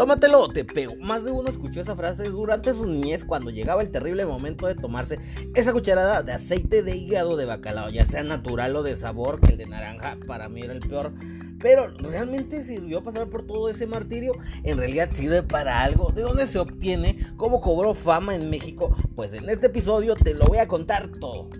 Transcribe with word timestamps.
Tómatelo, 0.00 0.48
te 0.48 0.64
pego. 0.64 0.96
Más 0.96 1.26
de 1.26 1.30
uno 1.30 1.50
escuchó 1.50 1.82
esa 1.82 1.94
frase 1.94 2.22
durante 2.22 2.72
su 2.72 2.86
niñez 2.86 3.22
cuando 3.22 3.50
llegaba 3.50 3.82
el 3.82 3.90
terrible 3.90 4.24
momento 4.24 4.66
de 4.66 4.74
tomarse 4.74 5.18
esa 5.54 5.74
cucharada 5.74 6.22
de 6.22 6.32
aceite 6.32 6.82
de 6.82 6.96
hígado 6.96 7.36
de 7.36 7.44
bacalao, 7.44 7.90
ya 7.90 8.04
sea 8.04 8.22
natural 8.22 8.74
o 8.76 8.82
de 8.82 8.96
sabor, 8.96 9.40
que 9.40 9.52
el 9.52 9.58
de 9.58 9.66
naranja 9.66 10.16
para 10.26 10.48
mí 10.48 10.62
era 10.62 10.72
el 10.72 10.80
peor. 10.80 11.12
Pero 11.58 11.88
realmente 11.98 12.64
sirvió 12.64 13.04
pasar 13.04 13.28
por 13.28 13.46
todo 13.46 13.68
ese 13.68 13.86
martirio. 13.86 14.32
En 14.62 14.78
realidad 14.78 15.10
sirve 15.12 15.42
para 15.42 15.82
algo. 15.82 16.12
¿De 16.12 16.22
dónde 16.22 16.46
se 16.46 16.58
obtiene? 16.58 17.18
¿Cómo 17.36 17.60
cobró 17.60 17.92
fama 17.92 18.34
en 18.34 18.48
México? 18.48 18.96
Pues 19.14 19.34
en 19.34 19.50
este 19.50 19.66
episodio 19.66 20.14
te 20.14 20.32
lo 20.32 20.46
voy 20.46 20.56
a 20.56 20.66
contar 20.66 21.08
todo. 21.08 21.50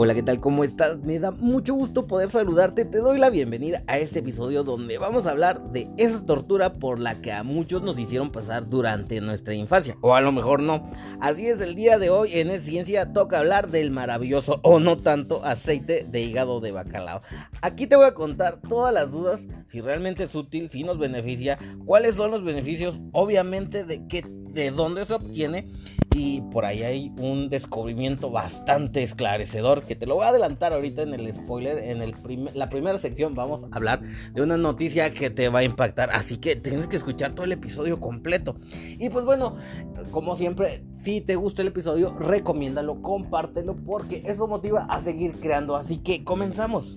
Hola, 0.00 0.14
¿qué 0.14 0.22
tal? 0.22 0.40
¿Cómo 0.40 0.62
estás? 0.62 1.00
Me 1.00 1.18
da 1.18 1.32
mucho 1.32 1.74
gusto 1.74 2.06
poder 2.06 2.28
saludarte. 2.28 2.84
Te 2.84 2.98
doy 2.98 3.18
la 3.18 3.30
bienvenida 3.30 3.82
a 3.88 3.98
este 3.98 4.20
episodio 4.20 4.62
donde 4.62 4.96
vamos 4.96 5.26
a 5.26 5.32
hablar 5.32 5.72
de 5.72 5.90
esa 5.96 6.24
tortura 6.24 6.72
por 6.72 7.00
la 7.00 7.20
que 7.20 7.32
a 7.32 7.42
muchos 7.42 7.82
nos 7.82 7.98
hicieron 7.98 8.30
pasar 8.30 8.68
durante 8.68 9.20
nuestra 9.20 9.54
infancia. 9.54 9.96
O 10.00 10.14
a 10.14 10.20
lo 10.20 10.30
mejor 10.30 10.62
no. 10.62 10.88
Así 11.20 11.48
es, 11.48 11.60
el 11.60 11.74
día 11.74 11.98
de 11.98 12.10
hoy 12.10 12.30
en 12.34 12.60
Ciencia 12.60 13.08
toca 13.08 13.40
hablar 13.40 13.72
del 13.72 13.90
maravilloso 13.90 14.60
o 14.62 14.78
no 14.78 14.98
tanto 14.98 15.44
aceite 15.44 16.06
de 16.08 16.20
hígado 16.20 16.60
de 16.60 16.70
bacalao. 16.70 17.22
Aquí 17.60 17.88
te 17.88 17.96
voy 17.96 18.06
a 18.06 18.14
contar 18.14 18.60
todas 18.60 18.94
las 18.94 19.10
dudas, 19.10 19.48
si 19.66 19.80
realmente 19.80 20.22
es 20.22 20.34
útil, 20.36 20.68
si 20.68 20.84
nos 20.84 21.00
beneficia, 21.00 21.58
cuáles 21.84 22.14
son 22.14 22.30
los 22.30 22.44
beneficios, 22.44 23.00
obviamente 23.10 23.82
de 23.82 24.06
qué 24.06 24.22
de 24.24 24.70
dónde 24.70 25.04
se 25.04 25.14
obtiene 25.14 25.66
y 26.18 26.40
por 26.40 26.64
ahí 26.64 26.82
hay 26.82 27.12
un 27.16 27.48
descubrimiento 27.48 28.32
bastante 28.32 29.04
esclarecedor 29.04 29.82
que 29.82 29.94
te 29.94 30.04
lo 30.04 30.16
voy 30.16 30.24
a 30.24 30.30
adelantar 30.30 30.72
ahorita 30.72 31.02
en 31.02 31.14
el 31.14 31.32
spoiler. 31.32 31.78
En 31.78 32.02
el 32.02 32.16
la 32.54 32.68
primera 32.68 32.98
sección 32.98 33.36
vamos 33.36 33.64
a 33.64 33.76
hablar 33.76 34.02
de 34.34 34.42
una 34.42 34.56
noticia 34.56 35.12
que 35.12 35.30
te 35.30 35.48
va 35.48 35.60
a 35.60 35.62
impactar. 35.62 36.10
Así 36.10 36.38
que 36.38 36.56
tienes 36.56 36.88
que 36.88 36.96
escuchar 36.96 37.32
todo 37.32 37.44
el 37.44 37.52
episodio 37.52 38.00
completo. 38.00 38.56
Y 38.98 39.10
pues 39.10 39.24
bueno, 39.24 39.54
como 40.10 40.34
siempre, 40.34 40.82
si 41.04 41.20
te 41.20 41.36
gusta 41.36 41.62
el 41.62 41.68
episodio, 41.68 42.16
recomiéndalo, 42.18 43.00
compártelo 43.00 43.76
porque 43.76 44.24
eso 44.26 44.48
motiva 44.48 44.86
a 44.90 44.98
seguir 44.98 45.38
creando. 45.38 45.76
Así 45.76 45.98
que 45.98 46.24
comenzamos. 46.24 46.96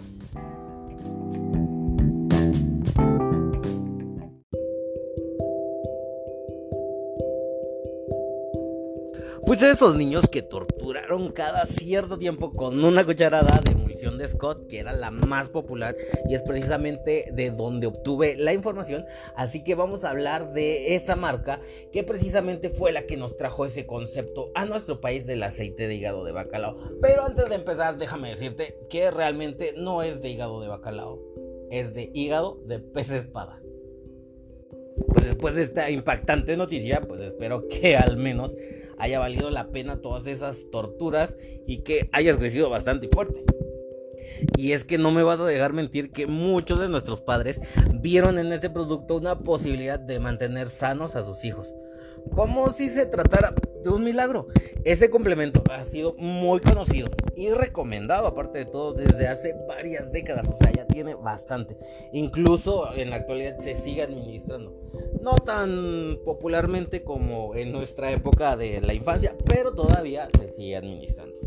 Fuiste 9.51 9.65
de 9.65 9.73
esos 9.73 9.97
niños 9.97 10.29
que 10.29 10.41
torturaron 10.41 11.33
cada 11.33 11.65
cierto 11.65 12.17
tiempo 12.17 12.53
con 12.53 12.85
una 12.85 13.05
cucharada 13.05 13.59
de 13.59 13.75
munición 13.75 14.17
de 14.17 14.25
Scott, 14.25 14.65
que 14.69 14.79
era 14.79 14.93
la 14.93 15.11
más 15.11 15.49
popular 15.49 15.93
y 16.29 16.35
es 16.35 16.41
precisamente 16.41 17.27
de 17.33 17.51
donde 17.51 17.87
obtuve 17.87 18.37
la 18.37 18.53
información. 18.53 19.03
Así 19.35 19.61
que 19.61 19.75
vamos 19.75 20.05
a 20.05 20.11
hablar 20.11 20.53
de 20.53 20.95
esa 20.95 21.17
marca 21.17 21.59
que 21.91 22.01
precisamente 22.05 22.69
fue 22.69 22.93
la 22.93 23.05
que 23.05 23.17
nos 23.17 23.35
trajo 23.35 23.65
ese 23.65 23.85
concepto 23.85 24.51
a 24.55 24.63
nuestro 24.63 25.01
país 25.01 25.27
del 25.27 25.43
aceite 25.43 25.89
de 25.89 25.95
hígado 25.95 26.23
de 26.23 26.31
bacalao. 26.31 26.77
Pero 27.01 27.25
antes 27.25 27.49
de 27.49 27.55
empezar, 27.55 27.97
déjame 27.97 28.29
decirte 28.29 28.79
que 28.89 29.11
realmente 29.11 29.73
no 29.75 30.01
es 30.01 30.21
de 30.21 30.29
hígado 30.29 30.61
de 30.61 30.69
bacalao, 30.69 31.19
es 31.69 31.93
de 31.93 32.09
hígado 32.13 32.61
de 32.67 32.79
pez 32.79 33.11
espada 33.11 33.61
pues 35.07 35.25
después 35.25 35.55
de 35.55 35.63
esta 35.63 35.89
impactante 35.89 36.55
noticia, 36.55 37.01
pues 37.01 37.21
espero 37.21 37.67
que 37.67 37.97
al 37.97 38.17
menos 38.17 38.55
haya 39.01 39.19
valido 39.19 39.49
la 39.49 39.71
pena 39.71 39.99
todas 39.99 40.27
esas 40.27 40.69
torturas 40.71 41.35
y 41.65 41.79
que 41.79 42.07
hayas 42.13 42.37
crecido 42.37 42.69
bastante 42.69 43.07
fuerte. 43.07 43.43
Y 44.55 44.73
es 44.73 44.83
que 44.83 44.99
no 44.99 45.11
me 45.11 45.23
vas 45.23 45.39
a 45.39 45.45
dejar 45.45 45.73
mentir 45.73 46.11
que 46.11 46.27
muchos 46.27 46.79
de 46.79 46.87
nuestros 46.87 47.21
padres 47.21 47.61
vieron 47.95 48.37
en 48.37 48.53
este 48.53 48.69
producto 48.69 49.15
una 49.15 49.39
posibilidad 49.39 49.99
de 49.99 50.19
mantener 50.19 50.69
sanos 50.69 51.15
a 51.15 51.23
sus 51.23 51.43
hijos. 51.43 51.73
Como 52.35 52.71
si 52.71 52.89
se 52.89 53.07
tratara 53.07 53.55
de 53.83 53.89
un 53.89 54.03
milagro. 54.03 54.47
Ese 54.83 55.09
complemento 55.09 55.63
ha 55.71 55.83
sido 55.85 56.13
muy 56.17 56.59
conocido 56.59 57.09
y 57.35 57.49
recomendado, 57.49 58.27
aparte 58.27 58.59
de 58.59 58.65
todo, 58.65 58.93
desde 58.93 59.27
hace 59.27 59.55
varias 59.67 60.11
décadas. 60.11 60.47
O 60.47 60.55
sea, 60.55 60.71
ya 60.71 60.85
tiene 60.85 61.15
bastante. 61.15 61.77
Incluso 62.13 62.93
en 62.95 63.09
la 63.09 63.17
actualidad 63.17 63.59
se 63.59 63.75
sigue 63.75 64.03
administrando. 64.03 64.90
No 65.19 65.35
tan 65.35 66.19
popularmente 66.23 67.03
como 67.03 67.55
en 67.55 67.71
nuestra 67.71 68.11
época 68.11 68.55
de 68.55 68.81
la 68.81 68.93
infancia, 68.93 69.35
pero 69.45 69.73
todavía 69.73 70.29
se 70.39 70.49
sigue 70.49 70.75
administrando. 70.75 71.39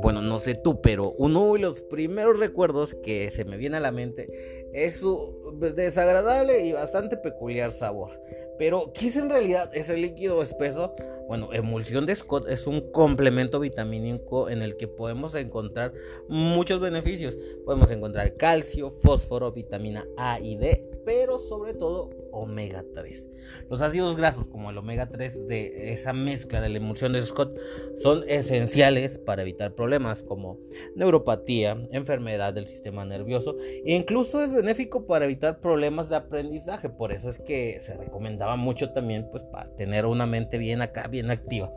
Bueno, 0.00 0.22
no 0.22 0.38
sé 0.38 0.54
tú, 0.54 0.80
pero 0.80 1.12
uno 1.18 1.52
de 1.52 1.58
los 1.58 1.82
primeros 1.82 2.38
recuerdos 2.38 2.94
que 2.94 3.30
se 3.30 3.44
me 3.44 3.56
viene 3.56 3.76
a 3.76 3.80
la 3.80 3.92
mente 3.92 4.66
es 4.72 5.00
su 5.00 5.58
desagradable 5.74 6.64
y 6.64 6.72
bastante 6.72 7.16
peculiar 7.16 7.72
sabor. 7.72 8.10
Pero, 8.58 8.92
¿qué 8.92 9.06
es 9.06 9.16
en 9.16 9.30
realidad 9.30 9.70
ese 9.72 9.96
líquido 9.96 10.42
espeso? 10.42 10.94
Bueno, 11.28 11.50
emulsión 11.52 12.06
de 12.06 12.16
Scott 12.16 12.48
es 12.48 12.66
un 12.66 12.90
complemento 12.90 13.60
vitamínico 13.60 14.48
en 14.48 14.62
el 14.62 14.76
que 14.76 14.88
podemos 14.88 15.34
encontrar 15.34 15.92
muchos 16.28 16.80
beneficios. 16.80 17.36
Podemos 17.64 17.90
encontrar 17.90 18.34
calcio, 18.36 18.90
fósforo, 18.90 19.52
vitamina 19.52 20.06
A 20.16 20.40
y 20.40 20.56
D, 20.56 20.90
pero 21.04 21.38
sobre 21.38 21.74
todo 21.74 22.10
omega 22.38 22.84
3. 22.94 23.28
Los 23.70 23.80
ácidos 23.80 24.16
grasos 24.16 24.46
como 24.48 24.70
el 24.70 24.78
omega 24.78 25.08
3 25.08 25.46
de 25.46 25.92
esa 25.92 26.12
mezcla 26.12 26.60
de 26.60 26.68
la 26.68 26.78
emulsión 26.78 27.12
de 27.12 27.22
Scott 27.22 27.56
son 27.96 28.24
esenciales 28.28 29.18
para 29.18 29.42
evitar 29.42 29.74
problemas 29.74 30.22
como 30.22 30.58
neuropatía, 30.94 31.88
enfermedad 31.92 32.54
del 32.54 32.66
sistema 32.66 33.04
nervioso 33.04 33.56
e 33.60 33.94
incluso 33.94 34.42
es 34.42 34.52
benéfico 34.52 35.06
para 35.06 35.24
evitar 35.24 35.60
problemas 35.60 36.08
de 36.08 36.16
aprendizaje. 36.16 36.88
Por 36.88 37.12
eso 37.12 37.28
es 37.28 37.38
que 37.38 37.80
se 37.80 37.94
recomendaba 37.96 38.56
mucho 38.56 38.92
también 38.92 39.28
pues 39.30 39.42
para 39.44 39.74
tener 39.76 40.06
una 40.06 40.26
mente 40.26 40.58
bien 40.58 40.82
acá, 40.82 41.08
bien 41.08 41.30
activa. 41.30 41.72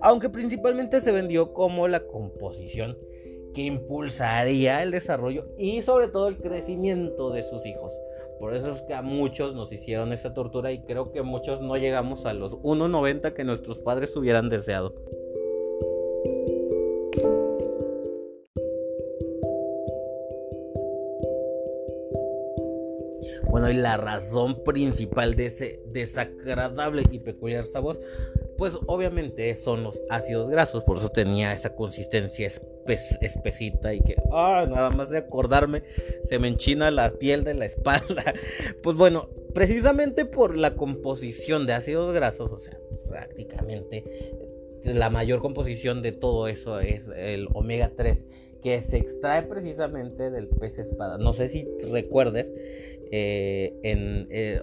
Aunque 0.00 0.28
principalmente 0.28 1.00
se 1.00 1.12
vendió 1.12 1.52
como 1.52 1.88
la 1.88 2.00
composición 2.00 2.96
que 3.56 3.62
impulsaría 3.62 4.82
el 4.82 4.90
desarrollo 4.90 5.48
y 5.56 5.80
sobre 5.80 6.08
todo 6.08 6.28
el 6.28 6.36
crecimiento 6.36 7.30
de 7.30 7.42
sus 7.42 7.64
hijos. 7.64 7.98
Por 8.38 8.54
eso 8.54 8.70
es 8.70 8.82
que 8.82 8.94
a 8.94 9.02
muchos 9.02 9.54
nos 9.54 9.72
hicieron 9.72 10.12
esa 10.12 10.34
tortura 10.34 10.72
y 10.72 10.82
creo 10.82 11.10
que 11.10 11.22
muchos 11.22 11.60
no 11.60 11.76
llegamos 11.76 12.26
a 12.26 12.34
los 12.34 12.54
1.90 12.58 13.32
que 13.32 13.44
nuestros 13.44 13.78
padres 13.78 14.14
hubieran 14.16 14.48
deseado. 14.48 14.94
Bueno, 23.50 23.70
y 23.70 23.74
la 23.74 23.96
razón 23.96 24.62
principal 24.64 25.34
de 25.34 25.46
ese 25.46 25.82
desagradable 25.86 27.04
y 27.10 27.20
peculiar 27.20 27.64
sabor 27.64 27.98
pues 28.56 28.76
obviamente 28.86 29.54
son 29.56 29.82
los 29.82 30.00
ácidos 30.10 30.50
grasos, 30.50 30.84
por 30.84 30.98
eso 30.98 31.10
tenía 31.10 31.52
esa 31.52 31.74
consistencia 31.74 32.50
espesita 33.20 33.94
y 33.94 34.00
que, 34.00 34.16
ah, 34.32 34.66
nada 34.68 34.90
más 34.90 35.10
de 35.10 35.18
acordarme, 35.18 35.82
se 36.24 36.38
me 36.38 36.48
enchina 36.48 36.90
la 36.90 37.12
piel 37.12 37.44
de 37.44 37.54
la 37.54 37.66
espalda. 37.66 38.34
Pues 38.82 38.96
bueno, 38.96 39.28
precisamente 39.54 40.24
por 40.24 40.56
la 40.56 40.74
composición 40.74 41.66
de 41.66 41.72
ácidos 41.72 42.14
grasos, 42.14 42.52
o 42.52 42.58
sea, 42.58 42.78
prácticamente 43.08 44.04
la 44.84 45.10
mayor 45.10 45.40
composición 45.40 46.02
de 46.02 46.12
todo 46.12 46.46
eso 46.46 46.78
es 46.80 47.08
el 47.16 47.48
omega 47.54 47.92
3 47.96 48.26
que 48.62 48.80
se 48.80 48.96
extrae 48.98 49.42
precisamente 49.42 50.30
del 50.30 50.48
pez 50.48 50.78
espada. 50.78 51.18
No 51.18 51.32
sé 51.32 51.48
si 51.48 51.68
recuerdes 51.92 52.52
eh, 53.10 53.74
en, 53.82 54.26
eh, 54.30 54.60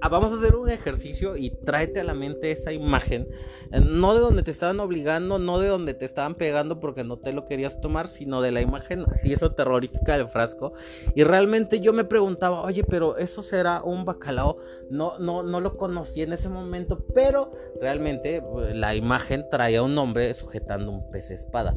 ah, 0.00 0.08
vamos 0.08 0.32
a 0.32 0.36
hacer 0.36 0.56
un 0.56 0.68
ejercicio 0.70 1.36
y 1.36 1.50
tráete 1.50 2.00
a 2.00 2.04
la 2.04 2.14
mente 2.14 2.50
esa 2.50 2.72
imagen, 2.72 3.28
eh, 3.72 3.80
no 3.80 4.14
de 4.14 4.20
donde 4.20 4.42
te 4.42 4.50
estaban 4.50 4.80
obligando, 4.80 5.38
no 5.38 5.58
de 5.58 5.68
donde 5.68 5.94
te 5.94 6.04
estaban 6.04 6.34
pegando 6.34 6.80
porque 6.80 7.04
no 7.04 7.18
te 7.18 7.32
lo 7.32 7.46
querías 7.46 7.80
tomar, 7.80 8.08
sino 8.08 8.42
de 8.42 8.52
la 8.52 8.60
imagen 8.60 9.04
así 9.10 9.32
esa 9.32 9.54
terrorífica 9.54 10.16
del 10.16 10.28
frasco. 10.28 10.74
Y 11.14 11.24
realmente 11.24 11.80
yo 11.80 11.92
me 11.92 12.04
preguntaba, 12.04 12.62
oye, 12.62 12.84
pero 12.84 13.16
eso 13.16 13.42
será 13.42 13.82
un 13.82 14.04
bacalao. 14.04 14.58
No, 14.90 15.18
no, 15.18 15.42
no 15.42 15.60
lo 15.60 15.76
conocí 15.76 16.22
en 16.22 16.32
ese 16.32 16.48
momento, 16.48 17.04
pero 17.14 17.52
realmente 17.80 18.42
la 18.72 18.94
imagen 18.94 19.46
traía 19.50 19.82
un 19.82 19.96
hombre 19.98 20.32
sujetando 20.34 20.90
un 20.90 21.10
pez 21.10 21.30
espada. 21.30 21.74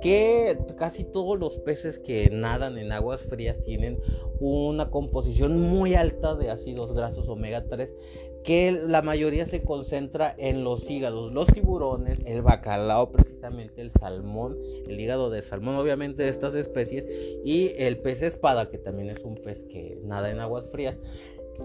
Que 0.00 0.58
casi 0.78 1.04
todos 1.04 1.38
los 1.38 1.58
peces 1.58 1.98
que 1.98 2.28
nadan 2.30 2.78
en 2.78 2.92
aguas 2.92 3.22
frías 3.22 3.60
tienen 3.62 3.98
una 4.40 4.90
composición 4.90 5.60
muy 5.60 5.94
alta 5.94 6.34
de 6.34 6.50
ácidos 6.50 6.94
grasos 6.94 7.28
omega 7.28 7.64
3 7.68 7.94
que 8.42 8.72
la 8.72 9.02
mayoría 9.02 9.44
se 9.44 9.62
concentra 9.62 10.34
en 10.38 10.64
los 10.64 10.90
hígados, 10.90 11.30
los 11.32 11.48
tiburones, 11.48 12.20
el 12.24 12.40
bacalao 12.40 13.12
precisamente, 13.12 13.82
el 13.82 13.92
salmón, 13.92 14.56
el 14.86 14.98
hígado 14.98 15.28
de 15.28 15.42
salmón 15.42 15.76
obviamente 15.76 16.22
de 16.22 16.30
estas 16.30 16.54
especies 16.54 17.04
y 17.44 17.72
el 17.76 17.98
pez 17.98 18.22
espada 18.22 18.70
que 18.70 18.78
también 18.78 19.10
es 19.10 19.24
un 19.24 19.34
pez 19.34 19.64
que 19.64 19.98
nada 20.04 20.30
en 20.30 20.40
aguas 20.40 20.70
frías. 20.70 21.02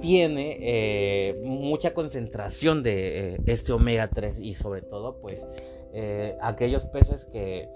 tiene 0.01 0.57
eh, 0.59 1.41
mucha 1.45 1.93
concentración 1.93 2.83
de 2.83 3.39
este 3.45 3.71
omega 3.71 4.09
3 4.09 4.41
y 4.41 4.53
sobre 4.53 4.81
todo 4.81 5.21
pues 5.21 5.47
aquellos 6.41 6.85
peces 6.87 7.23
que 7.23 7.69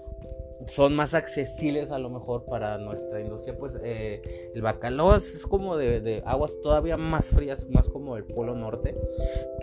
son 0.66 0.94
más 0.94 1.14
accesibles 1.14 1.90
a 1.90 1.98
lo 1.98 2.10
mejor 2.10 2.44
para 2.44 2.78
nuestra 2.78 3.20
industria, 3.20 3.56
pues 3.58 3.78
eh, 3.82 4.50
el 4.54 4.62
bacalao 4.62 5.16
es, 5.16 5.46
como 5.46 5.76
de, 5.76 6.22
aguas 6.24 6.56
todavía 6.62 6.96
más 6.96 7.26
frías, 7.26 7.66
más 7.68 7.88
como 7.88 8.16
el 8.16 8.24
polo 8.24 8.54
norte, 8.54 8.94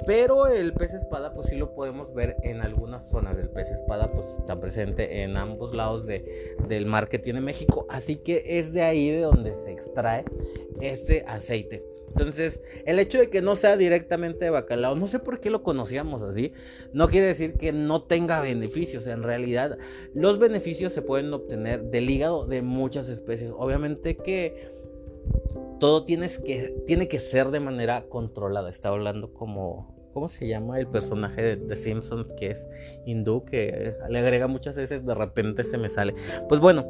pero 0.05 0.47
el 0.47 0.73
pez 0.73 0.93
espada 0.93 1.33
pues 1.33 1.47
sí 1.47 1.55
lo 1.55 1.73
podemos 1.73 2.13
ver 2.13 2.35
en 2.43 2.61
algunas 2.61 3.09
zonas, 3.09 3.37
el 3.37 3.49
pez 3.49 3.71
espada 3.71 4.11
pues 4.11 4.25
está 4.39 4.59
presente 4.59 5.23
en 5.23 5.37
ambos 5.37 5.73
lados 5.73 6.05
de, 6.05 6.55
del 6.67 6.85
mar 6.85 7.07
que 7.09 7.19
tiene 7.19 7.41
México, 7.41 7.85
así 7.89 8.17
que 8.17 8.43
es 8.45 8.73
de 8.73 8.81
ahí 8.81 9.09
de 9.11 9.21
donde 9.21 9.53
se 9.55 9.71
extrae 9.71 10.25
este 10.81 11.23
aceite. 11.27 11.83
Entonces, 12.17 12.61
el 12.85 12.97
hecho 12.97 13.19
de 13.19 13.29
que 13.29 13.43
no 13.43 13.55
sea 13.55 13.77
directamente 13.77 14.45
de 14.45 14.49
bacalao, 14.49 14.95
no 14.95 15.07
sé 15.07 15.19
por 15.19 15.39
qué 15.39 15.51
lo 15.51 15.61
conocíamos 15.61 16.23
así, 16.23 16.51
no 16.91 17.09
quiere 17.09 17.27
decir 17.27 17.53
que 17.53 17.71
no 17.71 18.01
tenga 18.01 18.41
beneficios. 18.41 19.05
En 19.05 19.21
realidad, 19.21 19.77
los 20.15 20.39
beneficios 20.39 20.93
se 20.93 21.03
pueden 21.03 21.31
obtener 21.31 21.83
del 21.83 22.09
hígado 22.09 22.47
de 22.47 22.63
muchas 22.63 23.07
especies. 23.07 23.53
Obviamente 23.55 24.17
que 24.17 24.71
todo 25.79 26.05
tiene 26.05 26.27
que, 26.43 26.75
tiene 26.87 27.07
que 27.07 27.19
ser 27.19 27.51
de 27.51 27.59
manera 27.59 28.05
controlada. 28.09 28.71
Está 28.71 28.89
hablando 28.89 29.31
como, 29.31 30.09
¿cómo 30.11 30.27
se 30.27 30.47
llama 30.47 30.79
el 30.79 30.87
personaje 30.87 31.43
de, 31.43 31.57
The 31.57 31.75
Simpsons 31.75 32.33
que 32.33 32.47
es 32.47 32.67
hindú, 33.05 33.45
que 33.45 33.93
le 34.09 34.19
agrega 34.19 34.47
muchas 34.47 34.75
veces, 34.75 35.05
de 35.05 35.13
repente 35.13 35.63
se 35.63 35.77
me 35.77 35.89
sale. 35.89 36.15
Pues 36.49 36.59
bueno, 36.59 36.83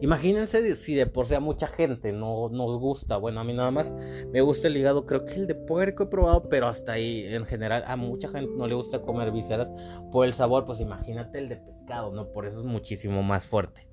Imagínense 0.00 0.74
si 0.74 0.94
de 0.94 1.06
por 1.06 1.26
sí 1.26 1.34
a 1.34 1.40
mucha 1.40 1.66
gente 1.66 2.12
no 2.12 2.48
nos 2.50 2.78
gusta. 2.78 3.16
Bueno, 3.16 3.40
a 3.40 3.44
mí 3.44 3.52
nada 3.52 3.70
más 3.70 3.94
me 4.32 4.40
gusta 4.40 4.68
el 4.68 4.76
hígado. 4.76 5.06
Creo 5.06 5.24
que 5.24 5.34
el 5.34 5.46
de 5.46 5.54
puerco 5.54 6.04
he 6.04 6.06
probado, 6.06 6.48
pero 6.48 6.66
hasta 6.66 6.92
ahí 6.92 7.26
en 7.28 7.46
general 7.46 7.84
a 7.86 7.96
mucha 7.96 8.28
gente 8.28 8.50
no 8.56 8.66
le 8.66 8.74
gusta 8.74 9.02
comer 9.02 9.30
vísceras 9.30 9.70
por 10.10 10.26
el 10.26 10.32
sabor. 10.32 10.64
Pues 10.64 10.80
imagínate 10.80 11.38
el 11.38 11.48
de 11.48 11.56
pescado, 11.56 12.12
¿no? 12.12 12.32
Por 12.32 12.46
eso 12.46 12.60
es 12.60 12.64
muchísimo 12.64 13.22
más 13.22 13.46
fuerte. 13.46 13.88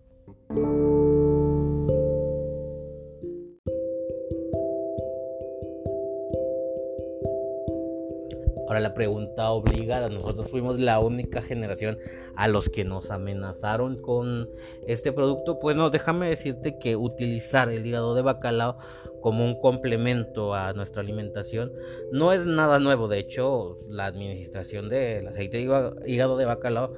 Ahora 8.71 8.79
la 8.79 8.93
pregunta 8.93 9.51
obligada, 9.51 10.07
nosotros 10.07 10.49
fuimos 10.49 10.79
la 10.79 11.01
única 11.01 11.41
generación 11.41 11.99
a 12.37 12.47
los 12.47 12.69
que 12.69 12.85
nos 12.85 13.11
amenazaron 13.11 14.01
con 14.01 14.49
este 14.87 15.11
producto. 15.11 15.59
Pues 15.59 15.75
no, 15.75 15.89
déjame 15.89 16.29
decirte 16.29 16.79
que 16.79 16.95
utilizar 16.95 17.69
el 17.69 17.85
hígado 17.85 18.15
de 18.15 18.21
bacalao 18.21 18.77
como 19.19 19.43
un 19.43 19.59
complemento 19.59 20.55
a 20.55 20.71
nuestra 20.71 21.01
alimentación 21.01 21.73
no 22.13 22.31
es 22.31 22.45
nada 22.45 22.79
nuevo. 22.79 23.09
De 23.09 23.19
hecho, 23.19 23.77
la 23.89 24.05
administración 24.05 24.87
del 24.87 25.27
aceite 25.27 25.57
de 25.57 25.63
hígado 26.05 26.37
de 26.37 26.45
bacalao 26.45 26.93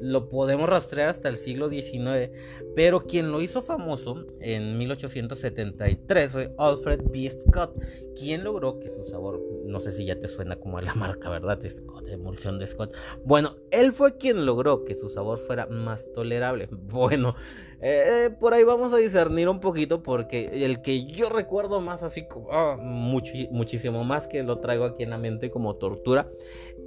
lo 0.00 0.28
podemos 0.28 0.68
rastrear 0.68 1.08
hasta 1.08 1.28
el 1.28 1.38
siglo 1.38 1.68
XIX, 1.68 2.30
pero 2.76 3.06
quien 3.06 3.32
lo 3.32 3.40
hizo 3.40 3.62
famoso 3.62 4.26
en 4.38 4.76
1873 4.76 6.30
fue 6.30 6.54
Alfred 6.58 7.00
B. 7.10 7.30
Scott, 7.30 7.74
quien 8.14 8.44
logró 8.44 8.78
que 8.80 8.90
su 8.90 9.02
sabor, 9.02 9.40
no 9.64 9.80
sé 9.80 9.92
si 9.92 10.04
ya 10.04 10.20
te 10.20 10.28
suena 10.28 10.56
como 10.56 10.78
la 10.82 10.94
marca, 10.94 11.30
¿verdad? 11.30 11.58
Scott, 11.66 12.06
emulsión 12.08 12.58
de 12.58 12.66
Scott. 12.66 12.94
Bueno, 13.24 13.56
él 13.70 13.92
fue 13.92 14.18
quien 14.18 14.44
logró 14.44 14.84
que 14.84 14.94
su 14.94 15.08
sabor 15.08 15.38
fuera 15.38 15.66
más 15.66 16.12
tolerable. 16.12 16.68
Bueno, 16.96 17.34
eh, 17.80 18.30
por 18.40 18.54
ahí 18.54 18.64
vamos 18.64 18.92
a 18.92 18.96
discernir 18.96 19.48
un 19.48 19.60
poquito 19.60 20.02
porque 20.02 20.64
el 20.64 20.82
que 20.82 21.04
yo 21.06 21.28
recuerdo 21.28 21.80
más 21.80 22.02
así, 22.02 22.26
como, 22.26 22.48
ah, 22.50 22.76
muchísimo 22.80 24.04
más 24.04 24.26
que 24.26 24.42
lo 24.42 24.60
traigo 24.60 24.84
aquí 24.84 25.02
en 25.02 25.10
la 25.10 25.18
mente 25.18 25.50
como 25.50 25.76
tortura, 25.76 26.30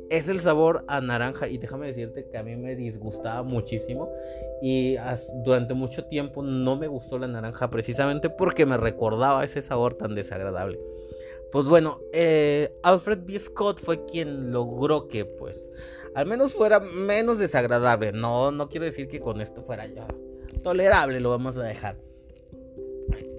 es 0.09 0.29
el 0.29 0.39
sabor 0.39 0.83
a 0.87 1.01
naranja 1.01 1.47
y 1.47 1.57
déjame 1.57 1.87
decirte 1.87 2.27
que 2.27 2.37
a 2.37 2.43
mí 2.43 2.55
me 2.55 2.75
disgustaba 2.75 3.43
muchísimo 3.43 4.11
y 4.61 4.97
durante 5.43 5.73
mucho 5.73 6.05
tiempo 6.05 6.41
no 6.43 6.75
me 6.75 6.87
gustó 6.87 7.19
la 7.19 7.27
naranja 7.27 7.69
precisamente 7.69 8.29
porque 8.29 8.65
me 8.65 8.77
recordaba 8.77 9.43
ese 9.43 9.61
sabor 9.61 9.93
tan 9.95 10.15
desagradable. 10.15 10.79
Pues 11.51 11.65
bueno, 11.65 11.99
eh, 12.13 12.71
Alfred 12.83 13.19
B. 13.23 13.39
Scott 13.39 13.79
fue 13.79 14.05
quien 14.05 14.51
logró 14.51 15.07
que 15.07 15.25
pues 15.25 15.71
al 16.15 16.25
menos 16.25 16.53
fuera 16.53 16.79
menos 16.79 17.39
desagradable. 17.39 18.11
No, 18.11 18.51
no 18.51 18.69
quiero 18.69 18.85
decir 18.85 19.07
que 19.07 19.19
con 19.19 19.41
esto 19.41 19.63
fuera 19.63 19.85
ya 19.87 20.07
tolerable, 20.63 21.19
lo 21.19 21.29
vamos 21.29 21.57
a 21.57 21.63
dejar 21.63 22.08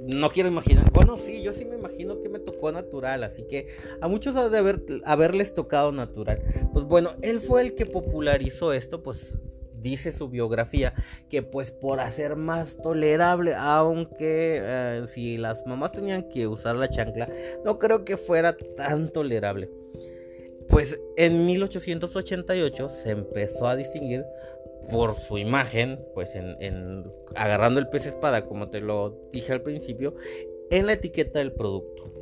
no 0.02 0.30
quiero 0.30 0.48
imaginar. 0.48 0.90
Bueno, 0.92 1.16
sí, 1.16 1.42
yo 1.42 1.52
sí 1.52 1.64
me 1.64 1.76
imagino 1.76 2.20
que 2.20 2.28
me 2.28 2.38
tocó 2.38 2.72
natural, 2.72 3.24
así 3.24 3.44
que 3.44 3.68
a 4.00 4.08
muchos 4.08 4.36
ha 4.36 4.48
de 4.48 4.58
haber, 4.58 4.82
haberles 5.04 5.54
tocado 5.54 5.92
natural. 5.92 6.42
Pues 6.72 6.84
bueno, 6.84 7.14
él 7.22 7.40
fue 7.40 7.62
el 7.62 7.74
que 7.74 7.86
popularizó 7.86 8.72
esto, 8.72 9.02
pues 9.02 9.38
dice 9.82 10.12
su 10.12 10.28
biografía 10.28 10.94
que 11.30 11.42
pues 11.42 11.70
por 11.70 12.00
hacer 12.00 12.36
más 12.36 12.76
tolerable, 12.82 13.54
aunque 13.56 14.60
eh, 14.62 15.04
si 15.08 15.38
las 15.38 15.66
mamás 15.66 15.92
tenían 15.92 16.28
que 16.28 16.46
usar 16.46 16.76
la 16.76 16.88
chancla, 16.88 17.28
no 17.64 17.78
creo 17.78 18.04
que 18.04 18.16
fuera 18.16 18.56
tan 18.76 19.08
tolerable. 19.08 19.70
Pues 20.68 20.98
en 21.16 21.46
1888 21.46 22.90
se 22.90 23.10
empezó 23.10 23.66
a 23.66 23.74
distinguir 23.76 24.24
por 24.90 25.14
su 25.14 25.38
imagen, 25.38 26.00
pues 26.14 26.34
en, 26.34 27.04
agarrando 27.34 27.80
el 27.80 27.88
pez 27.88 28.06
espada, 28.06 28.46
como 28.46 28.70
te 28.70 28.80
lo 28.80 29.18
dije 29.32 29.52
al 29.52 29.62
principio, 29.62 30.14
en 30.70 30.86
la 30.86 30.94
etiqueta 30.94 31.38
del 31.40 31.52
producto. 31.52 32.12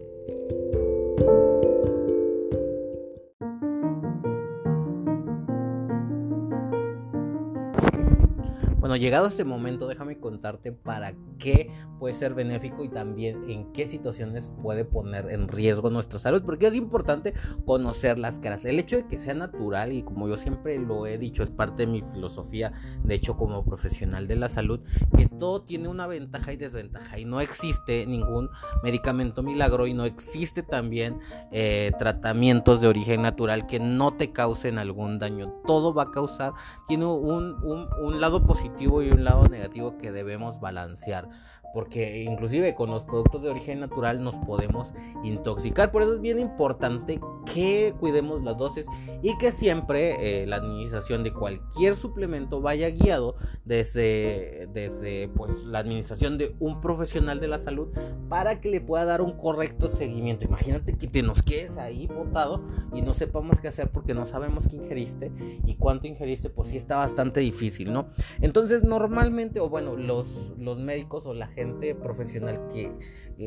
Bueno, 8.88 9.02
llegado 9.02 9.26
este 9.26 9.44
momento, 9.44 9.86
déjame 9.86 10.18
contarte 10.18 10.72
para 10.72 11.12
qué 11.38 11.70
puede 11.98 12.14
ser 12.14 12.32
benéfico 12.32 12.84
y 12.84 12.88
también 12.88 13.44
en 13.50 13.70
qué 13.72 13.86
situaciones 13.86 14.50
puede 14.62 14.86
poner 14.86 15.30
en 15.30 15.46
riesgo 15.46 15.90
nuestra 15.90 16.18
salud, 16.18 16.42
porque 16.42 16.68
es 16.68 16.74
importante 16.74 17.34
conocer 17.66 18.18
las 18.18 18.38
caras. 18.38 18.64
El 18.64 18.78
hecho 18.78 18.96
de 18.96 19.06
que 19.06 19.18
sea 19.18 19.34
natural 19.34 19.92
y 19.92 20.04
como 20.04 20.26
yo 20.26 20.38
siempre 20.38 20.78
lo 20.78 21.06
he 21.06 21.18
dicho, 21.18 21.42
es 21.42 21.50
parte 21.50 21.84
de 21.84 21.92
mi 21.92 22.00
filosofía, 22.00 22.72
de 23.02 23.14
hecho 23.14 23.36
como 23.36 23.62
profesional 23.62 24.26
de 24.26 24.36
la 24.36 24.48
salud, 24.48 24.80
que 25.14 25.26
todo 25.26 25.60
tiene 25.60 25.88
una 25.88 26.06
ventaja 26.06 26.54
y 26.54 26.56
desventaja 26.56 27.18
y 27.18 27.26
no 27.26 27.42
existe 27.42 28.06
ningún 28.06 28.48
medicamento 28.82 29.42
milagro 29.42 29.86
y 29.86 29.92
no 29.92 30.06
existe 30.06 30.62
también 30.62 31.18
eh, 31.52 31.92
tratamientos 31.98 32.80
de 32.80 32.86
origen 32.86 33.20
natural 33.20 33.66
que 33.66 33.80
no 33.80 34.14
te 34.14 34.32
causen 34.32 34.78
algún 34.78 35.18
daño. 35.18 35.60
Todo 35.66 35.92
va 35.92 36.04
a 36.04 36.10
causar, 36.10 36.54
tiene 36.86 37.04
un, 37.04 37.58
un 37.62 38.20
lado 38.20 38.42
positivo 38.46 38.77
y 38.80 39.10
un 39.10 39.24
lado 39.24 39.48
negativo 39.48 39.98
que 39.98 40.12
debemos 40.12 40.60
balancear 40.60 41.28
porque 41.72 42.22
inclusive 42.22 42.74
con 42.74 42.90
los 42.90 43.04
productos 43.04 43.42
de 43.42 43.50
origen 43.50 43.80
natural 43.80 44.22
nos 44.22 44.36
podemos 44.36 44.92
intoxicar. 45.22 45.90
Por 45.90 46.02
eso 46.02 46.14
es 46.14 46.20
bien 46.20 46.38
importante 46.38 47.20
que 47.52 47.94
cuidemos 47.98 48.42
las 48.42 48.56
dosis 48.56 48.86
y 49.22 49.36
que 49.38 49.52
siempre 49.52 50.42
eh, 50.42 50.46
la 50.46 50.56
administración 50.56 51.24
de 51.24 51.32
cualquier 51.32 51.94
suplemento 51.94 52.60
vaya 52.60 52.90
guiado 52.90 53.36
desde, 53.64 54.68
desde 54.72 55.28
pues, 55.28 55.64
la 55.64 55.80
administración 55.80 56.38
de 56.38 56.54
un 56.58 56.80
profesional 56.80 57.40
de 57.40 57.48
la 57.48 57.58
salud 57.58 57.88
para 58.28 58.60
que 58.60 58.70
le 58.70 58.80
pueda 58.80 59.04
dar 59.04 59.20
un 59.20 59.36
correcto 59.36 59.88
seguimiento. 59.88 60.46
Imagínate 60.46 60.96
que 60.96 61.06
te 61.06 61.22
nos 61.22 61.42
quedes 61.42 61.76
ahí 61.76 62.06
botado 62.06 62.62
y 62.94 63.02
no 63.02 63.12
sepamos 63.12 63.58
qué 63.60 63.68
hacer 63.68 63.90
porque 63.90 64.14
no 64.14 64.26
sabemos 64.26 64.68
qué 64.68 64.76
ingeriste 64.76 65.32
y 65.66 65.74
cuánto 65.76 66.06
ingeriste, 66.06 66.50
pues 66.50 66.68
sí 66.68 66.76
está 66.76 66.96
bastante 66.96 67.40
difícil, 67.40 67.92
¿no? 67.92 68.08
Entonces 68.40 68.84
normalmente, 68.84 69.60
o 69.60 69.68
bueno, 69.68 69.96
los, 69.96 70.52
los 70.58 70.78
médicos 70.78 71.26
o 71.26 71.34
la 71.34 71.46
gente 71.46 71.57
gente 71.58 71.94
profesional 71.94 72.68
que 72.68 72.90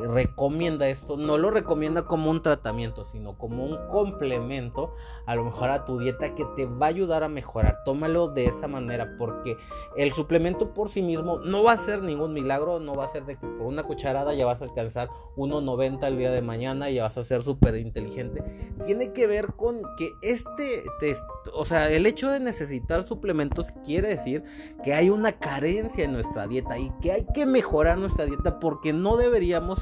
recomienda 0.00 0.88
esto, 0.88 1.16
no 1.16 1.36
lo 1.36 1.50
recomienda 1.50 2.06
como 2.06 2.30
un 2.30 2.42
tratamiento, 2.42 3.04
sino 3.04 3.36
como 3.36 3.64
un 3.64 3.76
complemento 3.88 4.94
a 5.26 5.34
lo 5.34 5.44
mejor 5.44 5.70
a 5.70 5.84
tu 5.84 5.98
dieta 5.98 6.34
que 6.34 6.44
te 6.56 6.66
va 6.66 6.86
a 6.86 6.88
ayudar 6.88 7.22
a 7.22 7.28
mejorar. 7.28 7.82
Tómalo 7.84 8.28
de 8.28 8.46
esa 8.46 8.68
manera 8.68 9.16
porque 9.18 9.56
el 9.96 10.12
suplemento 10.12 10.72
por 10.72 10.88
sí 10.88 11.02
mismo 11.02 11.38
no 11.40 11.62
va 11.62 11.72
a 11.72 11.76
ser 11.76 12.02
ningún 12.02 12.32
milagro, 12.32 12.80
no 12.80 12.94
va 12.94 13.04
a 13.04 13.08
ser 13.08 13.26
de 13.26 13.36
que 13.36 13.46
por 13.46 13.66
una 13.66 13.82
cucharada 13.82 14.34
ya 14.34 14.46
vas 14.46 14.62
a 14.62 14.64
alcanzar 14.64 15.10
1.90 15.36 16.06
el 16.06 16.18
día 16.18 16.30
de 16.30 16.42
mañana 16.42 16.88
y 16.88 16.94
ya 16.94 17.02
vas 17.02 17.18
a 17.18 17.24
ser 17.24 17.42
súper 17.42 17.76
inteligente. 17.76 18.42
Tiene 18.84 19.12
que 19.12 19.26
ver 19.26 19.48
con 19.54 19.82
que 19.98 20.12
este, 20.22 20.84
o 21.52 21.64
sea, 21.66 21.90
el 21.90 22.06
hecho 22.06 22.30
de 22.30 22.40
necesitar 22.40 23.06
suplementos 23.06 23.72
quiere 23.84 24.08
decir 24.08 24.42
que 24.84 24.94
hay 24.94 25.10
una 25.10 25.32
carencia 25.32 26.04
en 26.04 26.12
nuestra 26.12 26.46
dieta 26.46 26.78
y 26.78 26.90
que 27.02 27.12
hay 27.12 27.26
que 27.34 27.46
mejorar 27.46 27.98
nuestra 27.98 28.24
dieta 28.24 28.58
porque 28.58 28.92
no 28.92 29.16
deberíamos 29.16 29.81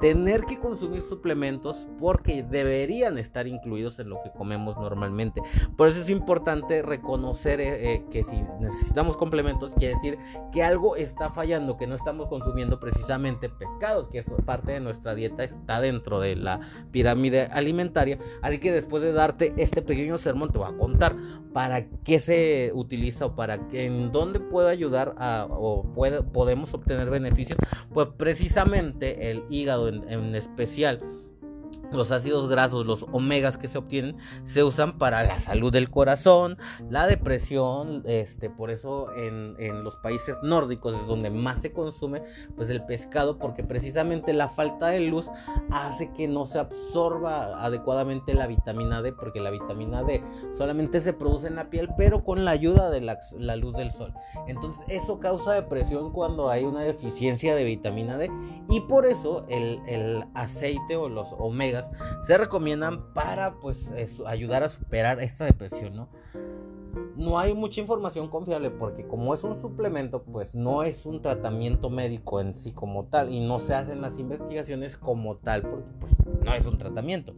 tener 0.00 0.44
que 0.44 0.58
consumir 0.58 1.02
suplementos 1.02 1.86
porque 1.98 2.42
deberían 2.42 3.18
estar 3.18 3.46
incluidos 3.46 3.98
en 3.98 4.10
lo 4.10 4.22
que 4.22 4.30
comemos 4.30 4.76
normalmente. 4.76 5.40
Por 5.76 5.88
eso 5.88 6.00
es 6.00 6.10
importante 6.10 6.82
reconocer 6.82 7.60
eh, 7.60 7.94
eh, 7.94 8.04
que 8.10 8.22
si 8.22 8.36
necesitamos 8.60 9.16
complementos, 9.16 9.74
quiere 9.74 9.94
decir 9.94 10.18
que 10.52 10.62
algo 10.62 10.96
está 10.96 11.30
fallando, 11.30 11.76
que 11.76 11.86
no 11.86 11.94
estamos 11.94 12.28
consumiendo 12.28 12.78
precisamente 12.78 13.48
pescados, 13.48 14.08
que 14.08 14.18
es 14.18 14.26
parte 14.44 14.72
de 14.72 14.80
nuestra 14.80 15.14
dieta, 15.14 15.44
está 15.44 15.80
dentro 15.80 16.20
de 16.20 16.36
la 16.36 16.60
pirámide 16.90 17.42
alimentaria. 17.52 18.18
Así 18.42 18.58
que 18.58 18.72
después 18.72 19.02
de 19.02 19.12
darte 19.12 19.54
este 19.56 19.82
pequeño 19.82 20.18
sermón, 20.18 20.50
te 20.50 20.58
voy 20.58 20.68
a 20.68 20.76
contar 20.76 21.16
para 21.52 21.88
qué 22.04 22.18
se 22.18 22.70
utiliza 22.74 23.24
o 23.24 23.34
para 23.34 23.66
qué, 23.68 23.86
en 23.86 24.12
dónde 24.12 24.40
puede 24.40 24.70
ayudar 24.70 25.14
a, 25.16 25.46
o 25.48 25.84
puede, 25.94 26.22
podemos 26.22 26.74
obtener 26.74 27.08
beneficios. 27.08 27.58
Pues 27.94 28.08
precisamente 28.18 29.30
el 29.30 29.42
hígado 29.48 29.85
en, 29.88 30.34
especial 30.34 31.00
los 31.92 32.10
ácidos 32.10 32.48
grasos, 32.48 32.86
los 32.86 33.06
omegas 33.12 33.56
que 33.58 33.68
se 33.68 33.78
obtienen, 33.78 34.16
se 34.44 34.64
usan 34.64 34.98
para 34.98 35.22
la 35.22 35.38
salud 35.38 35.72
del 35.72 35.90
corazón, 35.90 36.58
la 36.90 37.06
depresión, 37.06 38.02
este, 38.06 38.50
por 38.50 38.70
eso 38.70 39.12
en, 39.14 39.56
en, 39.58 39.84
los 39.84 39.96
países 39.96 40.36
nórdicos 40.42 40.94
es 40.94 41.06
donde 41.06 41.30
más 41.30 41.60
se 41.62 41.72
consume 41.72 42.22
pues 42.56 42.70
el 42.70 42.84
pescado, 42.84 43.38
porque 43.38 43.62
precisamente 43.64 44.32
la 44.32 44.48
falta 44.48 44.88
de 44.88 45.00
luz 45.00 45.30
hace 45.70 46.12
que 46.12 46.28
no 46.28 46.46
se 46.46 46.58
absorba 46.58 47.64
adecuadamente 47.64 48.34
la 48.34 48.46
vitamina 48.46 49.02
D, 49.02 49.12
porque 49.12 49.40
la 49.40 49.50
vitamina 49.50 50.02
D 50.02 50.22
solamente 50.52 51.00
se 51.00 51.12
produce 51.12 51.48
en 51.48 51.56
la 51.56 51.70
piel, 51.70 51.88
pero 51.96 52.24
con 52.24 52.44
la 52.44 52.50
ayuda 52.52 52.90
de 52.90 53.00
la, 53.00 53.56
luz 53.56 53.74
del 53.74 53.90
sol. 53.90 54.12
Entonces 54.46 54.84
eso 54.88 55.18
causa 55.20 55.52
depresión 55.52 56.12
cuando 56.12 56.50
hay 56.50 56.64
una 56.64 56.80
deficiencia 56.80 57.54
de 57.54 57.64
vitamina 57.64 58.16
D 58.16 58.30
y 58.68 58.80
por 58.80 59.06
eso 59.06 59.44
el, 59.48 59.80
el 59.86 60.24
aceite 60.34 60.96
o 60.96 61.08
los 61.08 61.34
omegas 61.38 61.75
se 62.22 62.38
recomiendan 62.38 63.12
para 63.12 63.54
pues 63.60 63.90
ayudar 64.26 64.62
a 64.62 64.68
superar 64.68 65.20
esta 65.20 65.44
depresión, 65.44 65.96
¿no? 65.96 66.08
No 67.16 67.38
hay 67.38 67.54
mucha 67.54 67.80
información 67.80 68.28
confiable 68.28 68.70
porque 68.70 69.06
como 69.06 69.34
es 69.34 69.42
un 69.42 69.56
suplemento, 69.60 70.22
pues 70.22 70.54
no 70.54 70.82
es 70.82 71.06
un 71.06 71.22
tratamiento 71.22 71.90
médico 71.90 72.40
en 72.40 72.54
sí 72.54 72.72
como 72.72 73.04
tal 73.04 73.32
y 73.32 73.40
no 73.40 73.60
se 73.60 73.74
hacen 73.74 74.00
las 74.00 74.18
investigaciones 74.18 74.96
como 74.96 75.36
tal 75.36 75.62
porque 75.62 75.90
pues 76.00 76.12
no 76.42 76.54
es 76.54 76.66
un 76.66 76.78
tratamiento. 76.78 77.34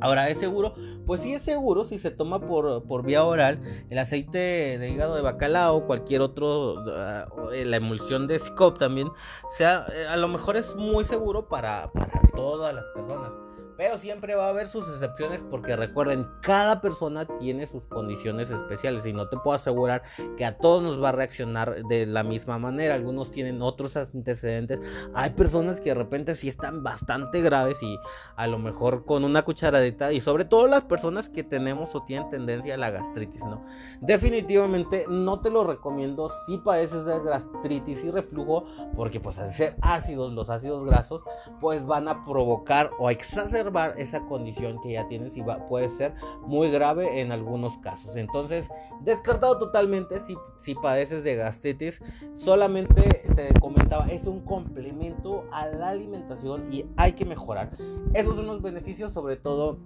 Ahora, 0.00 0.28
¿es 0.28 0.38
seguro? 0.38 0.74
Pues 1.06 1.22
sí 1.22 1.34
es 1.34 1.42
seguro 1.42 1.84
si 1.84 1.98
se 1.98 2.10
toma 2.10 2.40
por, 2.40 2.84
por 2.84 3.04
vía 3.04 3.24
oral 3.24 3.60
el 3.90 3.98
aceite 3.98 4.78
de 4.78 4.90
hígado 4.90 5.16
de 5.16 5.22
bacalao, 5.22 5.86
cualquier 5.86 6.20
otro, 6.20 6.74
uh, 6.74 7.50
la 7.50 7.76
emulsión 7.76 8.26
de 8.26 8.38
SCOP 8.38 8.78
también, 8.78 9.10
sea, 9.56 9.86
eh, 9.94 10.06
a 10.06 10.16
lo 10.16 10.28
mejor 10.28 10.56
es 10.56 10.74
muy 10.76 11.04
seguro 11.04 11.48
para, 11.48 11.90
para 11.92 12.20
todas 12.34 12.74
las 12.74 12.84
personas. 12.94 13.47
Pero 13.78 13.96
siempre 13.96 14.34
va 14.34 14.46
a 14.46 14.48
haber 14.48 14.66
sus 14.66 14.88
excepciones 14.88 15.44
porque 15.48 15.76
recuerden, 15.76 16.26
cada 16.42 16.80
persona 16.80 17.28
tiene 17.38 17.68
sus 17.68 17.86
condiciones 17.86 18.50
especiales 18.50 19.06
y 19.06 19.12
no 19.12 19.28
te 19.28 19.36
puedo 19.36 19.54
asegurar 19.54 20.02
que 20.36 20.44
a 20.44 20.58
todos 20.58 20.82
nos 20.82 21.00
va 21.00 21.10
a 21.10 21.12
reaccionar 21.12 21.84
de 21.84 22.04
la 22.04 22.24
misma 22.24 22.58
manera. 22.58 22.96
Algunos 22.96 23.30
tienen 23.30 23.62
otros 23.62 23.96
antecedentes. 23.96 24.80
Hay 25.14 25.30
personas 25.30 25.80
que 25.80 25.90
de 25.90 25.94
repente 25.94 26.34
sí 26.34 26.48
están 26.48 26.82
bastante 26.82 27.40
graves 27.40 27.80
y 27.80 27.96
a 28.34 28.48
lo 28.48 28.58
mejor 28.58 29.04
con 29.04 29.22
una 29.22 29.42
cucharadita 29.42 30.12
y 30.12 30.20
sobre 30.20 30.44
todo 30.44 30.66
las 30.66 30.82
personas 30.82 31.28
que 31.28 31.44
tenemos 31.44 31.94
o 31.94 32.02
tienen 32.02 32.30
tendencia 32.30 32.74
a 32.74 32.78
la 32.78 32.90
gastritis, 32.90 33.44
¿no? 33.44 33.64
Definitivamente 34.00 35.04
no 35.08 35.40
te 35.40 35.50
lo 35.50 35.62
recomiendo 35.62 36.28
si 36.46 36.58
padeces 36.58 37.04
de 37.04 37.20
gastritis 37.20 38.02
y 38.02 38.10
reflujo 38.10 38.64
porque 38.96 39.20
pues 39.20 39.38
al 39.38 39.50
ser 39.50 39.76
ácidos, 39.82 40.32
los 40.32 40.50
ácidos 40.50 40.84
grasos 40.84 41.22
pues 41.60 41.86
van 41.86 42.08
a 42.08 42.24
provocar 42.24 42.90
o 42.98 43.08
exacerbar 43.08 43.67
esa 43.96 44.20
condición 44.26 44.80
que 44.82 44.92
ya 44.92 45.08
tienes 45.08 45.36
y 45.36 45.42
va, 45.42 45.68
puede 45.68 45.88
ser 45.88 46.14
muy 46.42 46.70
grave 46.70 47.20
en 47.20 47.32
algunos 47.32 47.76
casos. 47.78 48.16
Entonces, 48.16 48.68
descartado 49.00 49.58
totalmente 49.58 50.20
si, 50.20 50.36
si 50.58 50.74
padeces 50.74 51.24
de 51.24 51.36
gastritis, 51.36 52.02
solamente 52.34 53.24
te 53.34 53.58
comentaba, 53.60 54.06
es 54.08 54.26
un 54.26 54.40
complemento 54.40 55.44
a 55.52 55.66
la 55.66 55.90
alimentación 55.90 56.72
y 56.72 56.84
hay 56.96 57.12
que 57.12 57.24
mejorar. 57.24 57.76
Esos 58.14 58.36
son 58.36 58.46
los 58.46 58.62
beneficios, 58.62 59.12
sobre 59.12 59.36
todo 59.36 59.78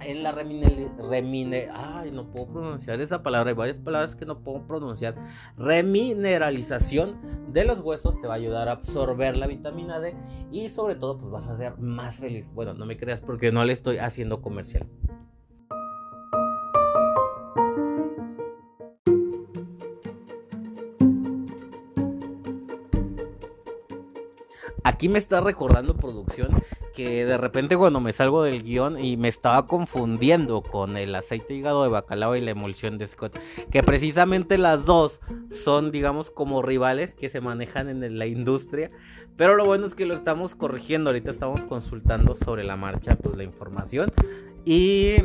en 0.00 0.22
la 0.22 0.34
ay, 1.72 2.10
no 2.10 2.30
puedo 2.30 2.46
pronunciar 2.46 3.00
esa 3.00 3.22
palabra, 3.22 3.50
hay 3.50 3.56
varias 3.56 3.78
palabras 3.78 4.16
que 4.16 4.26
no 4.26 4.40
puedo 4.40 4.66
pronunciar. 4.66 5.14
Remineralización 5.56 7.18
de 7.52 7.64
los 7.64 7.80
huesos 7.80 8.20
te 8.20 8.26
va 8.26 8.34
a 8.34 8.36
ayudar 8.36 8.68
a 8.68 8.72
absorber 8.72 9.36
la 9.36 9.46
vitamina 9.46 10.00
D 10.00 10.14
y 10.50 10.68
sobre 10.68 10.94
todo 10.94 11.18
pues 11.18 11.30
vas 11.30 11.48
a 11.48 11.56
ser 11.56 11.78
más 11.78 12.18
feliz. 12.18 12.50
Bueno, 12.52 12.74
no 12.74 12.86
me 12.86 12.96
creas 12.96 13.20
porque 13.20 13.52
no 13.52 13.64
le 13.64 13.72
estoy 13.72 13.98
haciendo 13.98 14.40
comercial. 14.40 14.86
Aquí 24.82 25.08
me 25.08 25.18
está 25.18 25.40
recordando 25.40 25.96
producción 25.96 26.50
que 26.94 27.24
de 27.24 27.38
repente 27.38 27.76
cuando 27.76 28.00
me 28.00 28.12
salgo 28.12 28.42
del 28.42 28.62
guion 28.62 29.02
y 29.02 29.16
me 29.16 29.28
estaba 29.28 29.66
confundiendo 29.66 30.62
con 30.62 30.96
el 30.96 31.14
aceite 31.14 31.54
hígado 31.54 31.82
de 31.82 31.88
bacalao 31.88 32.36
y 32.36 32.40
la 32.40 32.50
emulsión 32.50 32.98
de 32.98 33.06
Scott, 33.06 33.38
que 33.70 33.82
precisamente 33.82 34.58
las 34.58 34.84
dos 34.84 35.20
son 35.50 35.90
digamos 35.90 36.30
como 36.30 36.62
rivales 36.62 37.14
que 37.14 37.28
se 37.28 37.40
manejan 37.40 37.88
en 37.88 38.18
la 38.18 38.26
industria, 38.26 38.90
pero 39.36 39.56
lo 39.56 39.64
bueno 39.64 39.86
es 39.86 39.94
que 39.94 40.06
lo 40.06 40.14
estamos 40.14 40.54
corrigiendo, 40.54 41.10
ahorita 41.10 41.30
estamos 41.30 41.64
consultando 41.64 42.34
sobre 42.34 42.64
la 42.64 42.76
marcha 42.76 43.16
pues 43.16 43.36
la 43.36 43.44
información 43.44 44.10
y 44.64 45.16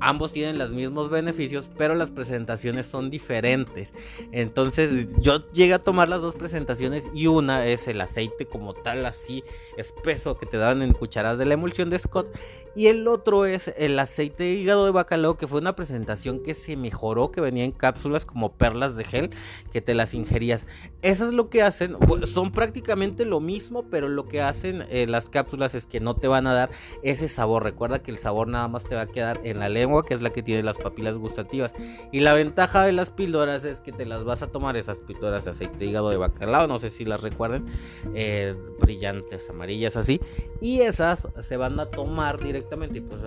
ambos 0.00 0.32
tienen 0.32 0.58
los 0.58 0.70
mismos 0.70 1.10
beneficios, 1.10 1.70
pero 1.76 1.94
las 1.94 2.10
presentaciones 2.10 2.86
son 2.86 3.10
diferentes. 3.10 3.92
Entonces 4.32 5.16
yo 5.20 5.50
llegué 5.52 5.74
a 5.74 5.78
tomar 5.78 6.08
las 6.08 6.20
dos 6.20 6.34
presentaciones 6.34 7.08
y 7.14 7.26
una 7.26 7.66
es 7.66 7.86
el 7.88 8.00
aceite 8.00 8.46
como 8.46 8.72
tal, 8.72 9.06
así 9.06 9.44
espeso 9.76 10.38
que 10.38 10.46
te 10.46 10.56
dan 10.56 10.82
en 10.82 10.92
cucharadas 10.92 11.38
de 11.38 11.46
la 11.46 11.54
emulsión 11.54 11.90
de 11.90 11.98
Scott. 11.98 12.28
Y 12.76 12.86
el 12.86 13.08
otro 13.08 13.46
es 13.46 13.72
el 13.76 13.98
aceite 13.98 14.44
de 14.44 14.50
hígado 14.52 14.84
de 14.84 14.92
bacalao, 14.92 15.36
que 15.36 15.48
fue 15.48 15.60
una 15.60 15.74
presentación 15.74 16.40
que 16.42 16.54
se 16.54 16.76
mejoró, 16.76 17.32
que 17.32 17.40
venía 17.40 17.64
en 17.64 17.72
cápsulas 17.72 18.24
como 18.24 18.52
perlas 18.52 18.96
de 18.96 19.04
gel, 19.04 19.30
que 19.72 19.80
te 19.80 19.94
las 19.94 20.14
ingerías. 20.14 20.66
Eso 21.02 21.26
es 21.26 21.34
lo 21.34 21.50
que 21.50 21.62
hacen, 21.62 21.96
son 22.24 22.52
prácticamente 22.52 23.24
lo 23.24 23.40
mismo, 23.40 23.84
pero 23.90 24.08
lo 24.08 24.28
que 24.28 24.40
hacen 24.40 24.86
eh, 24.90 25.06
las 25.08 25.28
cápsulas 25.28 25.74
es 25.74 25.86
que 25.86 25.98
no 25.98 26.14
te 26.14 26.28
van 26.28 26.46
a 26.46 26.54
dar 26.54 26.70
ese 27.02 27.26
sabor. 27.26 27.64
Recuerda 27.64 28.02
que 28.02 28.12
el 28.12 28.18
sabor 28.18 28.46
nada 28.46 28.68
más 28.68 28.84
te 28.84 28.94
va 28.94 29.02
a 29.02 29.06
quedar 29.06 29.40
en 29.42 29.58
la 29.58 29.68
lengua, 29.68 30.04
que 30.04 30.14
es 30.14 30.22
la 30.22 30.30
que 30.30 30.42
tiene 30.42 30.62
las 30.62 30.78
papilas 30.78 31.16
gustativas. 31.16 31.74
Y 32.12 32.20
la 32.20 32.34
ventaja 32.34 32.84
de 32.84 32.92
las 32.92 33.10
píldoras 33.10 33.64
es 33.64 33.80
que 33.80 33.90
te 33.90 34.06
las 34.06 34.22
vas 34.22 34.42
a 34.42 34.46
tomar, 34.46 34.76
esas 34.76 34.98
píldoras 34.98 35.44
de 35.44 35.50
aceite 35.50 35.76
de 35.76 35.86
hígado 35.86 36.10
de 36.10 36.18
bacalao, 36.18 36.68
no 36.68 36.78
sé 36.78 36.90
si 36.90 37.04
las 37.04 37.22
recuerden, 37.22 37.66
eh, 38.14 38.54
brillantes, 38.78 39.50
amarillas 39.50 39.96
así. 39.96 40.20
Y 40.60 40.82
esas 40.82 41.26
se 41.40 41.56
van 41.56 41.80
a 41.80 41.86
tomar 41.86 42.38
directamente 42.38 42.59
y 42.60 43.00
pues 43.00 43.20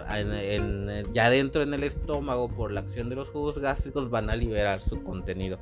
ya 1.14 1.30
dentro 1.30 1.62
en 1.62 1.74
el 1.74 1.84
estómago 1.84 2.48
por 2.50 2.72
la 2.72 2.82
acción 2.82 3.10
de 3.10 3.16
los 3.16 3.30
jugos 3.30 3.58
gástricos 3.58 4.10
van 4.10 4.30
a 4.30 4.36
liberar 4.36 4.80
su 4.80 5.04
contenido. 5.04 5.60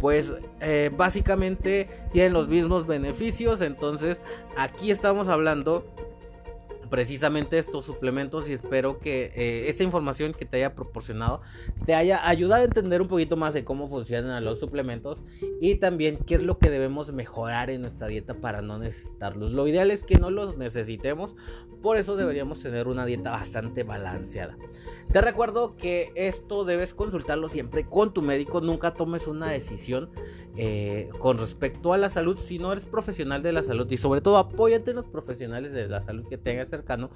Pues 0.00 0.32
eh, 0.60 0.90
básicamente 0.96 1.88
tienen 2.12 2.32
los 2.32 2.48
mismos 2.48 2.86
beneficios, 2.86 3.60
entonces 3.60 4.20
aquí 4.56 4.90
estamos 4.90 5.28
hablando 5.28 5.84
precisamente 6.92 7.56
estos 7.56 7.86
suplementos 7.86 8.50
y 8.50 8.52
espero 8.52 8.98
que 8.98 9.32
eh, 9.34 9.70
esta 9.70 9.82
información 9.82 10.34
que 10.34 10.44
te 10.44 10.58
haya 10.58 10.74
proporcionado 10.74 11.40
te 11.86 11.94
haya 11.94 12.28
ayudado 12.28 12.60
a 12.60 12.64
entender 12.66 13.00
un 13.00 13.08
poquito 13.08 13.34
más 13.34 13.54
de 13.54 13.64
cómo 13.64 13.88
funcionan 13.88 14.44
los 14.44 14.60
suplementos 14.60 15.24
y 15.58 15.76
también 15.76 16.18
qué 16.18 16.34
es 16.34 16.42
lo 16.42 16.58
que 16.58 16.68
debemos 16.68 17.10
mejorar 17.10 17.70
en 17.70 17.80
nuestra 17.80 18.08
dieta 18.08 18.34
para 18.34 18.60
no 18.60 18.78
necesitarlos. 18.78 19.52
Lo 19.52 19.66
ideal 19.66 19.90
es 19.90 20.02
que 20.02 20.18
no 20.18 20.28
los 20.28 20.58
necesitemos, 20.58 21.34
por 21.80 21.96
eso 21.96 22.14
deberíamos 22.14 22.60
tener 22.60 22.86
una 22.86 23.06
dieta 23.06 23.30
bastante 23.30 23.84
balanceada. 23.84 24.58
Te 25.12 25.20
recuerdo 25.20 25.76
que 25.76 26.10
esto 26.14 26.64
debes 26.64 26.94
consultarlo 26.94 27.50
siempre 27.50 27.84
con 27.84 28.14
tu 28.14 28.22
médico, 28.22 28.62
nunca 28.62 28.94
tomes 28.94 29.26
una 29.26 29.48
decisión 29.48 30.10
eh, 30.56 31.10
con 31.18 31.36
respecto 31.36 31.92
a 31.92 31.98
la 31.98 32.08
salud 32.08 32.38
si 32.38 32.58
no 32.58 32.72
eres 32.72 32.86
profesional 32.86 33.42
de 33.42 33.52
la 33.52 33.62
salud 33.62 33.90
y 33.90 33.98
sobre 33.98 34.22
todo 34.22 34.38
apóyate 34.38 34.90
en 34.90 34.96
los 34.96 35.08
profesionales 35.08 35.74
de 35.74 35.86
la 35.86 36.02
salud 36.02 36.26
que 36.28 36.38
tengas 36.38 36.70
cercano 36.70 37.10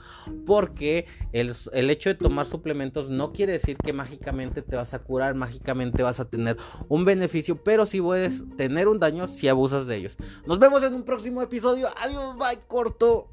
porque 0.44 1.06
el, 1.32 1.54
el, 1.72 1.90
hecho 1.90 2.10
de 2.10 2.16
tomar 2.16 2.44
suplementos 2.44 3.08
no 3.08 3.32
quiere 3.32 3.52
decir 3.52 3.78
que 3.78 3.94
mágicamente 3.94 4.60
te 4.60 4.76
vas 4.76 4.92
a 4.92 4.98
curar, 4.98 5.34
mágicamente 5.34 6.02
vas 6.02 6.20
a 6.20 6.28
tener 6.28 6.58
un 6.88 7.06
beneficio, 7.06 7.62
pero 7.62 7.86
sí 7.86 8.00
puedes 8.00 8.44
tener 8.58 8.88
un 8.88 8.98
daño 8.98 9.26
si 9.26 9.48
abusas 9.48 9.86
de 9.86 9.96
ellos. 9.96 10.16
Nos 10.46 10.58
vemos 10.58 10.82
en 10.82 10.92
un 10.92 11.02
próximo 11.02 11.40
episodio. 11.40 11.88
Adiós, 11.96 12.36
bye, 12.36 12.60
corto. 12.68 13.28